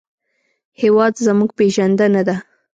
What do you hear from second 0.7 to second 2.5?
هېواد زموږ پېژندنه ده